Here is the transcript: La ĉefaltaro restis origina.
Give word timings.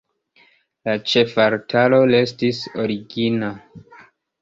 La 0.89 0.95
ĉefaltaro 1.11 2.01
restis 2.17 2.65
origina. 2.87 3.55